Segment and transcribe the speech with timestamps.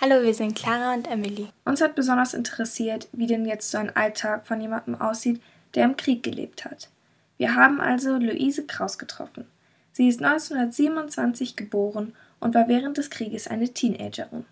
[0.00, 1.48] Hallo, wir sind Clara und Emily.
[1.64, 5.42] Uns hat besonders interessiert, wie denn jetzt so ein Alltag von jemandem aussieht,
[5.74, 6.88] der im Krieg gelebt hat.
[7.36, 9.44] Wir haben also Luise Kraus getroffen.
[9.90, 14.44] Sie ist 1927 geboren und war während des Krieges eine Teenagerin.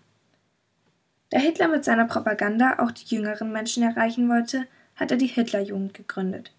[1.29, 4.65] Da Hitler mit seiner Propaganda auch die jüngeren Menschen erreichen wollte,
[4.97, 6.51] hat er die Hitlerjugend gegründet.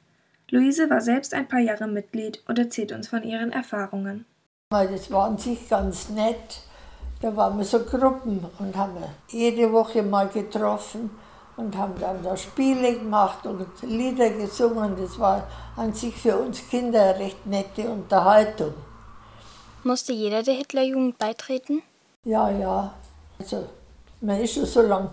[0.49, 4.25] Luise war selbst ein paar Jahre Mitglied und erzählt uns von ihren Erfahrungen.
[4.71, 6.63] Das war an sich ganz nett.
[7.21, 8.97] Da waren wir so Gruppen und haben
[9.29, 11.11] jede Woche mal getroffen
[11.57, 14.95] und haben dann da Spiele gemacht und Lieder gesungen.
[14.97, 18.75] Das war an sich für uns Kinder eine recht nette Unterhaltung.
[19.83, 21.83] Musste jeder der Hitlerjugend beitreten?
[22.25, 22.95] Ja, ja.
[23.39, 23.69] Also,
[24.21, 25.11] man ist schon so lange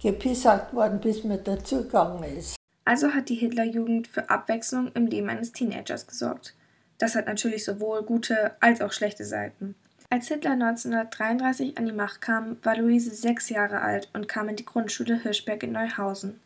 [0.00, 2.56] gepisagt worden, bis man dazugegangen ist.
[2.84, 6.54] Also hat die Hitlerjugend für Abwechslung im Leben eines Teenagers gesorgt.
[6.98, 9.76] Das hat natürlich sowohl gute als auch schlechte Seiten.
[10.12, 14.56] Als Hitler 1933 an die Macht kam, war Luise sechs Jahre alt und kam in
[14.56, 16.38] die Grundschule Hirschberg in Neuhausen.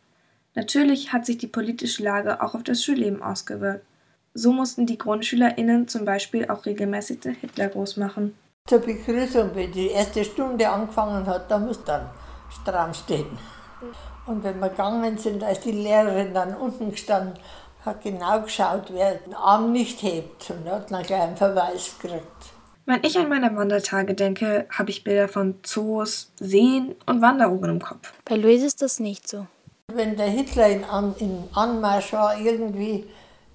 [0.55, 3.85] Natürlich hat sich die politische Lage auch auf das Schulleben ausgewirkt.
[4.35, 8.39] So mussten die GrundschülerInnen zum Beispiel auch regelmäßig den Hitlergruß machen.
[8.69, 12.09] Zur Begrüßung, wenn die erste Stunde angefangen hat, da muss dann
[12.49, 13.37] stramm stehen.
[14.27, 17.35] Und wenn wir gegangen sind, da ist die Lehrerin dann unten gestanden,
[17.85, 22.56] hat genau geschaut, wer den Arm nicht hebt und hat dann gleich einen Verweis gekriegt.
[22.89, 27.83] Wenn ich an meine Wandertage denke, habe ich Bilder von Zoos, Seen und Wanderungen im
[27.83, 28.13] Kopf.
[28.25, 29.49] Bei Luis ist das nicht so.
[29.93, 33.05] Wenn der Hitler in, An in Anmarsch war, irgendwie,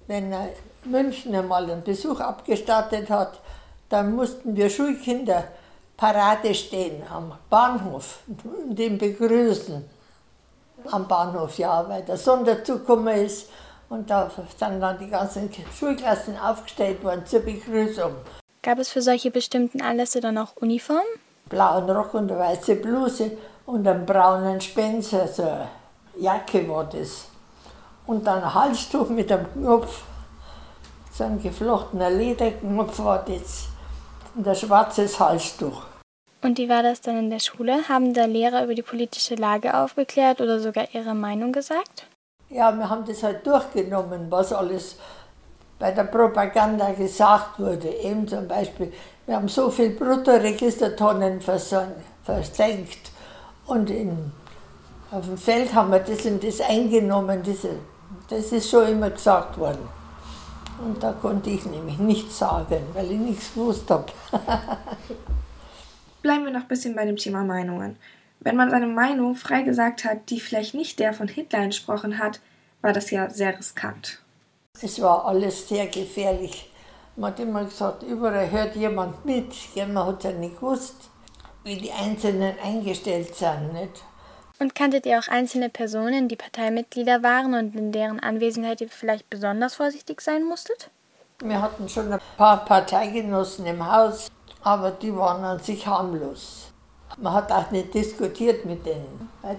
[0.06, 0.50] wenn er
[0.84, 3.40] München einmal einen Besuch abgestattet hat,
[3.88, 5.44] dann mussten wir Schulkinder
[5.96, 9.82] Parade stehen am Bahnhof und ihn begrüßen.
[10.90, 13.48] Am Bahnhof, ja, weil der Sonderzug gekommen ist
[13.88, 18.12] und da sind dann die ganzen Schulklassen aufgestellt worden zur Begrüßung.
[18.62, 21.02] Gab es für solche bestimmten Anlässe dann auch Uniformen?
[21.46, 23.32] Blauen Rock und eine weiße Bluse
[23.66, 25.68] und einen braunen Spencer, so eine
[26.16, 27.26] Jacke war das.
[28.06, 30.04] Und dann ein Halstuch mit einem Knopf,
[31.12, 33.66] so ein geflochtener Lederknopf war das
[34.36, 35.82] und ein schwarzes Halstuch.
[36.40, 37.88] Und wie war das dann in der Schule?
[37.88, 42.06] Haben da Lehrer über die politische Lage aufgeklärt oder sogar ihre Meinung gesagt?
[42.48, 44.96] Ja, wir haben das halt durchgenommen, was alles
[45.82, 47.88] bei der Propaganda gesagt wurde.
[47.88, 48.92] Eben zum Beispiel,
[49.26, 53.10] wir haben so viel Bruttoregistertonnen versenkt
[53.66, 54.30] und in,
[55.10, 57.42] auf dem Feld haben wir das und das eingenommen.
[57.42, 57.70] Diese,
[58.30, 59.88] das ist schon immer gesagt worden.
[60.84, 64.06] Und da konnte ich nämlich nichts sagen, weil ich nichts gewusst habe.
[66.22, 67.96] Bleiben wir noch ein bisschen bei dem Thema Meinungen.
[68.38, 72.38] Wenn man seine Meinung frei gesagt hat, die vielleicht nicht der von Hitler entsprochen hat,
[72.82, 74.21] war das ja sehr riskant.
[74.82, 76.68] Es war alles sehr gefährlich.
[77.14, 79.54] Man hat immer gesagt, überall hört jemand mit.
[79.76, 81.10] man hat ja nicht gewusst,
[81.62, 83.72] wie die Einzelnen eingestellt sind.
[83.74, 84.02] Nicht?
[84.58, 89.30] Und kanntet ihr auch einzelne Personen, die Parteimitglieder waren und in deren Anwesenheit ihr vielleicht
[89.30, 90.90] besonders vorsichtig sein musstet?
[91.40, 94.28] Wir hatten schon ein paar Parteigenossen im Haus,
[94.62, 96.72] aber die waren an sich harmlos.
[97.18, 99.28] Man hat auch nicht diskutiert mit denen.
[99.42, 99.56] Da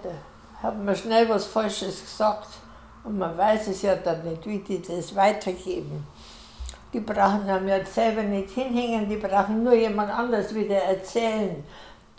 [0.61, 2.47] haben wir schnell was Falsches gesagt.
[3.03, 6.07] Und man weiß es ja dann nicht, wie die das weitergeben.
[6.93, 11.63] Die brauchen dann ja selber nicht hinhängen, die brauchen nur jemand anders wieder erzählen.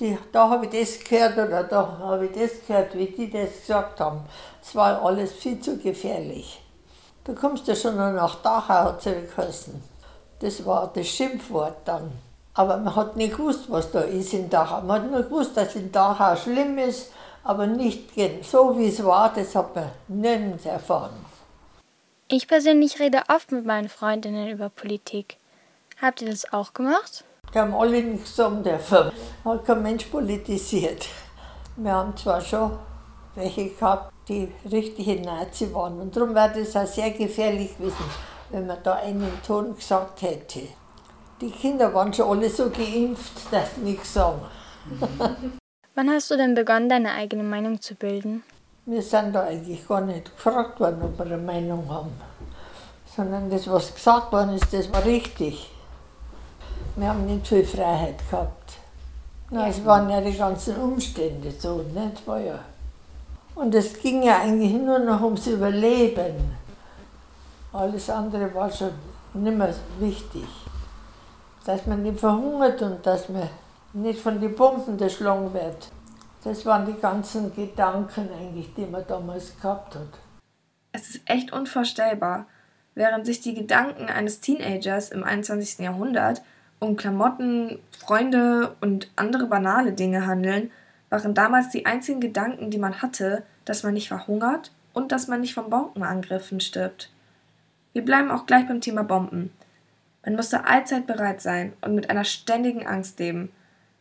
[0.00, 3.61] Die, da habe ich das gehört oder da habe ich das gehört, wie die das
[3.61, 4.21] gesagt haben.
[4.61, 6.61] Es war alles viel zu gefährlich.
[7.23, 9.83] Da kommst du schon noch nach Dachau, hat es geheißen.
[10.41, 12.11] Das war das Schimpfwort dann.
[12.55, 14.81] Aber man hat nicht gewusst, was da ist in Dachau.
[14.83, 17.12] Man hat nur gewusst, dass in Dachau schlimm ist
[17.44, 18.10] aber nicht
[18.43, 21.15] so, wie es war, das hat man nirgends erfahren.
[22.27, 25.37] Ich persönlich rede oft mit meinen Freundinnen über Politik.
[26.00, 27.25] Habt ihr das auch gemacht?
[27.53, 29.12] Die haben alle nichts sagen dürfen.
[29.44, 31.06] Hat kein Mensch politisiert.
[31.77, 32.78] Wir haben zwar schon
[33.34, 36.00] welche gehabt, die richtige Nazi waren.
[36.00, 38.05] Und darum wäre das auch sehr gefährlich gewesen,
[38.50, 40.62] wenn man da einen Ton gesagt hätte.
[41.41, 44.41] Die Kinder waren schon alle so geimpft, dass sie nichts sagen.
[45.96, 48.43] Wann hast du denn begonnen, deine eigene Meinung zu bilden?
[48.85, 52.11] Wir sind da eigentlich gar nicht gefragt worden, ob wir eine Meinung haben.
[53.17, 55.70] Sondern das, was gesagt worden ist, das war richtig.
[56.96, 58.73] Wir haben nicht viel Freiheit gehabt.
[59.50, 62.26] Na, es waren ja die ganzen Umstände so, nicht?
[62.26, 62.58] War ja.
[63.55, 66.35] Und es ging ja eigentlich nur noch ums Überleben.
[67.73, 68.91] Alles andere war schon
[69.35, 70.49] nicht mehr wichtig.
[71.64, 73.49] Dass man nicht verhungert und dass man
[73.94, 75.91] nicht von den Bomben geschlagen wird.
[76.43, 80.19] Das waren die ganzen Gedanken eigentlich, die man damals gehabt hat.
[80.93, 82.46] Es ist echt unvorstellbar.
[82.94, 85.79] Während sich die Gedanken eines Teenagers im 21.
[85.79, 86.43] Jahrhundert
[86.81, 90.70] um Klamotten, Freunde und andere banale Dinge handeln,
[91.08, 95.41] waren damals die einzigen Gedanken, die man hatte, dass man nicht verhungert und dass man
[95.41, 97.11] nicht von Bombenangriffen stirbt.
[97.93, 99.52] Wir bleiben auch gleich beim Thema Bomben.
[100.25, 103.50] Man musste allzeit bereit sein und mit einer ständigen Angst leben.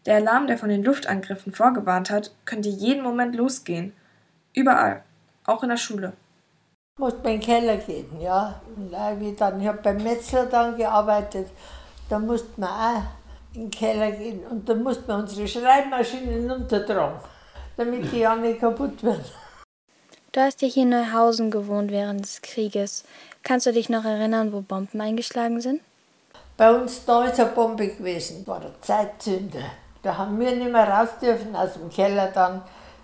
[0.05, 3.93] Der Alarm, der von den Luftangriffen vorgewarnt hat, könnte jeden Moment losgehen.
[4.53, 5.03] Überall,
[5.45, 6.13] auch in der Schule.
[6.99, 8.61] Musste in den Keller gehen, ja.
[8.75, 11.47] Und ich dann, ich habe beim Metzler dann gearbeitet,
[12.09, 13.03] da musste man auch
[13.53, 17.19] in den Keller gehen und da musste man unsere Schreibmaschinen runtertragen,
[17.77, 19.25] damit die ja nicht kaputt werden.
[20.33, 23.05] Du hast ja hier in Neuhausen gewohnt während des Krieges.
[23.43, 25.81] Kannst du dich noch erinnern, wo Bomben eingeschlagen sind?
[26.57, 29.71] Bei uns da ist eine Bombe gewesen, war der Zeitzünder.
[30.03, 32.61] Da haben wir nicht mehr raus dürfen aus dem Keller dann,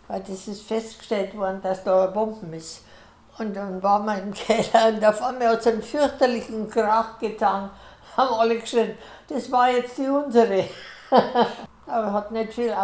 [0.10, 2.84] weil das ist festgestellt worden, dass da eine Bombe ist.
[3.38, 7.70] Und dann waren wir im Keller und auf einmal hat es einen fürchterlichen Krach getan.
[8.18, 8.98] Haben alle geschrien,
[9.28, 10.66] das war jetzt die unsere.
[11.88, 12.76] Aber hat nicht viel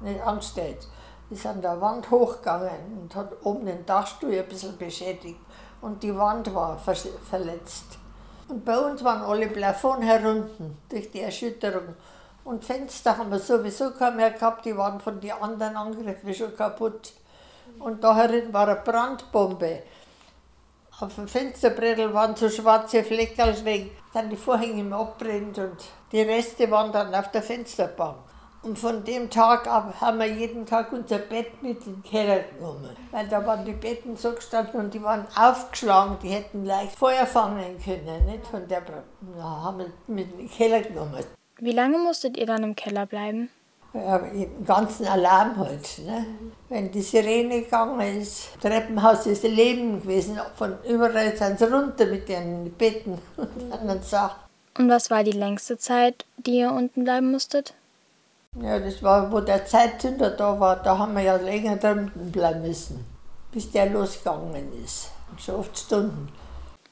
[0.00, 0.86] nicht angestellt.
[1.28, 5.38] Ist an der Wand hochgegangen und hat oben den Dachstuhl ein bisschen beschädigt.
[5.80, 7.98] Und die Wand war verletzt.
[8.48, 11.94] Und bei uns waren alle Plafond herunten durch die Erschütterung.
[12.50, 16.56] Und Fenster haben wir sowieso kaum mehr gehabt, die waren von den anderen Angriffen schon
[16.56, 17.12] kaputt.
[17.78, 19.84] Und da herin war eine Brandbombe.
[20.98, 25.76] Auf dem Fensterbrettel waren so schwarze Fleckerl wegen, dann die Vorhänge im Abbrennt und
[26.10, 28.16] die Reste waren dann auf der Fensterbank.
[28.62, 32.40] Und von dem Tag ab haben wir jeden Tag unser Bett mit in den Keller
[32.40, 32.96] genommen.
[33.12, 37.26] Weil da waren die Betten so gestanden und die waren aufgeschlagen, die hätten leicht Feuer
[37.26, 38.26] fangen können.
[38.26, 38.48] Nicht?
[38.48, 38.82] Von der
[39.38, 41.24] ja, haben wir mit in den Keller genommen.
[41.60, 43.50] Wie lange musstet ihr dann im Keller bleiben?
[43.92, 45.98] Ja, im ganzen Alarm halt.
[45.98, 46.24] Ne?
[46.68, 52.28] Wenn die Sirene gegangen ist, Treppenhaus ist Leben gewesen, von überall sind sie runter mit
[52.28, 54.40] den Betten und anderen Sachen.
[54.78, 57.74] Und was war die längste Zeit, die ihr unten bleiben musstet?
[58.60, 62.62] Ja, das war, wo der Zeitzünder da war, da haben wir ja länger drunten bleiben
[62.62, 63.04] müssen,
[63.52, 65.10] bis der losgegangen ist.
[65.36, 66.28] Schon oft Stunden.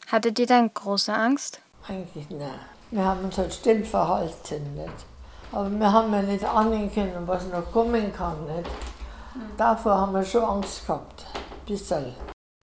[0.08, 1.60] Hattet ihr dann große Angst?
[1.86, 2.60] Eigentlich nein.
[2.90, 4.74] Wir haben uns halt still verhalten.
[4.74, 5.06] Nicht?
[5.52, 8.44] Aber wir haben ja nicht ahnen können, was noch kommen kann.
[8.46, 8.70] Nicht?
[9.56, 11.26] Davor haben wir schon Angst gehabt.
[11.66, 12.14] Bisschen.